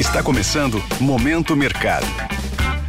[0.00, 2.06] Está começando Momento Mercado.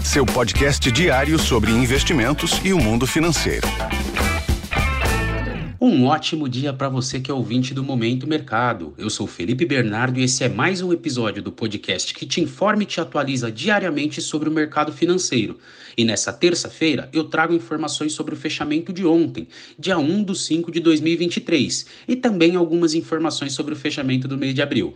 [0.01, 3.67] Seu podcast diário sobre investimentos e o mundo financeiro.
[5.81, 8.93] Um ótimo dia para você que é ouvinte do Momento Mercado.
[8.97, 12.83] Eu sou Felipe Bernardo e esse é mais um episódio do podcast que te informa
[12.83, 15.59] e te atualiza diariamente sobre o mercado financeiro.
[15.97, 20.71] E nessa terça-feira eu trago informações sobre o fechamento de ontem, dia 1 de 5
[20.71, 24.95] de 2023, e também algumas informações sobre o fechamento do mês de abril.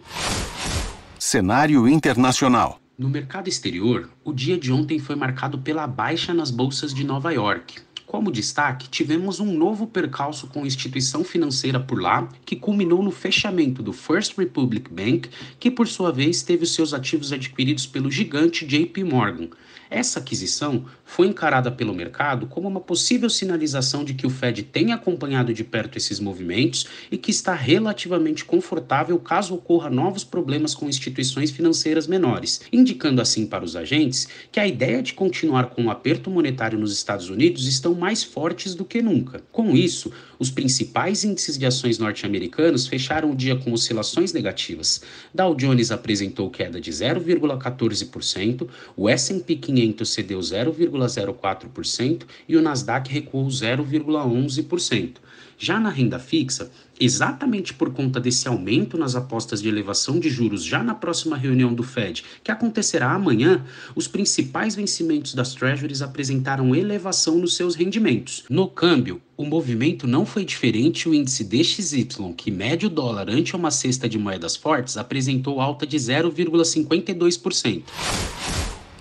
[1.28, 2.80] Cenário internacional.
[2.96, 7.34] No mercado exterior, o dia de ontem foi marcado pela baixa nas bolsas de Nova
[7.34, 7.82] York.
[8.06, 13.82] Como destaque, tivemos um novo percalço com instituição financeira por lá, que culminou no fechamento
[13.82, 19.04] do First Republic Bank, que por sua vez teve seus ativos adquiridos pelo gigante JP
[19.04, 19.50] Morgan.
[19.90, 24.92] Essa aquisição foi encarada pelo mercado como uma possível sinalização de que o Fed tem
[24.92, 30.90] acompanhado de perto esses movimentos e que está relativamente confortável caso ocorra novos problemas com
[30.90, 35.92] instituições financeiras menores, indicando assim para os agentes que a ideia de continuar com o
[35.92, 39.42] aperto monetário nos Estados Unidos estão mais fortes do que nunca.
[39.52, 45.02] Com isso, os principais índices de ações norte-americanos fecharam o dia com oscilações negativas.
[45.34, 53.48] Dow Jones apresentou queda de 0,14%, o S&P 500 cedeu 0,04% e o Nasdaq recuou
[53.48, 55.25] 0,11%.
[55.58, 56.70] Já na renda fixa,
[57.00, 61.74] exatamente por conta desse aumento nas apostas de elevação de juros já na próxima reunião
[61.74, 63.64] do Fed, que acontecerá amanhã,
[63.96, 68.44] os principais vencimentos das Treasuries apresentaram elevação nos seus rendimentos.
[68.50, 71.10] No câmbio, o movimento não foi diferente.
[71.10, 75.86] O índice DXY, que mede o dólar ante uma cesta de moedas fortes, apresentou alta
[75.86, 77.84] de 0,52%.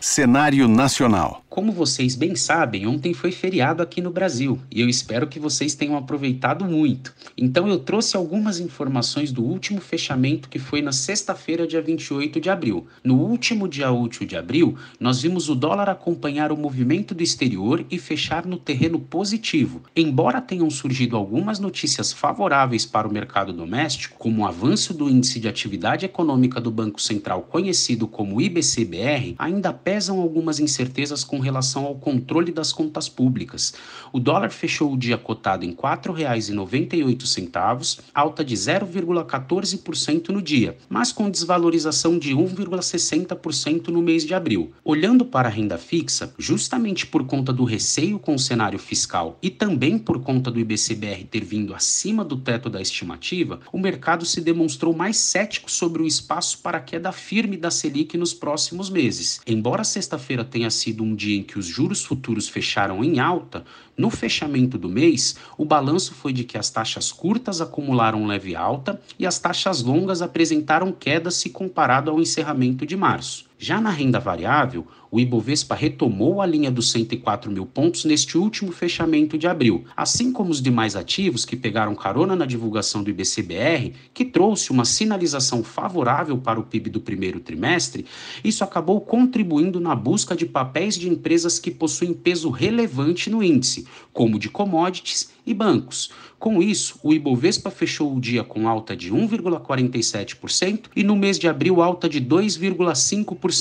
[0.07, 1.43] Cenário nacional.
[1.49, 5.77] Como vocês bem sabem, ontem foi feriado aqui no Brasil e eu espero que vocês
[5.77, 7.15] tenham aproveitado muito.
[7.39, 12.51] Então eu trouxe algumas informações do último fechamento que foi na sexta-feira, dia 28 de
[12.51, 12.89] abril.
[13.05, 17.87] No último dia útil de abril, nós vimos o dólar acompanhar o movimento do exterior
[17.89, 19.81] e fechar no terreno positivo.
[19.95, 25.39] Embora tenham surgido algumas notícias favoráveis para o mercado doméstico, como o avanço do índice
[25.39, 31.85] de atividade econômica do Banco Central conhecido como IBCBR, ainda pesam algumas incertezas com relação
[31.85, 33.75] ao controle das contas públicas.
[34.13, 41.13] O dólar fechou o dia cotado em R$ 4,98, alta de 0,14% no dia, mas
[41.13, 44.73] com desvalorização de 1,60% no mês de abril.
[44.85, 49.49] Olhando para a renda fixa, justamente por conta do receio com o cenário fiscal e
[49.49, 54.41] também por conta do IBCBR ter vindo acima do teto da estimativa, o mercado se
[54.41, 59.41] demonstrou mais cético sobre o espaço para queda firme da Selic nos próximos meses.
[59.47, 63.65] Embora sexta-feira tenha sido um dia em que os juros futuros fecharam em alta,
[63.97, 69.01] no fechamento do mês, o balanço foi de que as taxas curtas acumularam leve alta
[69.19, 73.47] e as taxas longas apresentaram queda se comparado ao encerramento de março.
[73.65, 78.71] Já na renda variável, o Ibovespa retomou a linha dos 104 mil pontos neste último
[78.73, 83.95] fechamento de abril, assim como os demais ativos que pegaram carona na divulgação do IBCBR,
[84.13, 88.05] que trouxe uma sinalização favorável para o PIB do primeiro trimestre,
[88.45, 93.87] isso acabou contribuindo na busca de papéis de empresas que possuem peso relevante no índice,
[94.13, 96.11] como de commodities e bancos.
[96.39, 101.49] Com isso, o Ibovespa fechou o dia com alta de 1,47% e no mês de
[101.49, 103.54] abril alta de 2,5%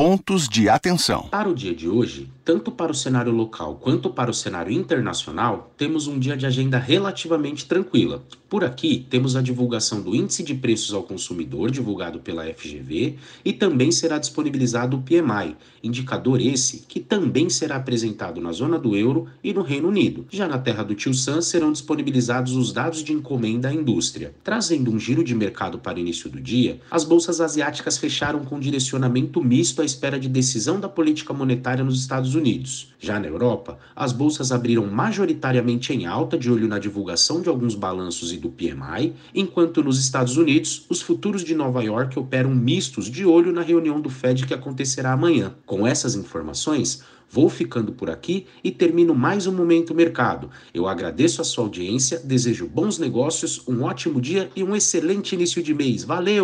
[0.00, 1.28] pontos de atenção.
[1.30, 5.72] Para o dia de hoje, tanto para o cenário local quanto para o cenário internacional,
[5.76, 8.24] temos um dia de agenda relativamente tranquila.
[8.48, 13.14] Por aqui, temos a divulgação do Índice de Preços ao Consumidor, divulgado pela FGV,
[13.44, 18.96] e também será disponibilizado o PMI, indicador esse que também será apresentado na zona do
[18.96, 20.26] euro e no Reino Unido.
[20.30, 24.34] Já na terra do Tio Sam serão disponibilizados os dados de encomenda à indústria.
[24.42, 28.58] Trazendo um giro de mercado para o início do dia, as bolsas asiáticas fecharam com
[28.58, 32.88] direcionamento misto à espera de decisão da política monetária nos Estados Unidos.
[32.98, 37.74] Já na Europa, as bolsas abriram majoritariamente em alta, de olho na divulgação de alguns
[37.74, 43.06] balanços e do PMI, enquanto nos Estados Unidos, os futuros de Nova York operam mistos,
[43.06, 45.54] de olho na reunião do Fed que acontecerá amanhã.
[45.66, 50.50] Com essas informações, Vou ficando por aqui e termino mais um Momento Mercado.
[50.74, 55.62] Eu agradeço a sua audiência, desejo bons negócios, um ótimo dia e um excelente início
[55.62, 56.02] de mês.
[56.02, 56.42] Valeu!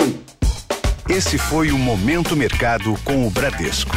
[1.10, 3.96] Esse foi o Momento Mercado com o Bradesco.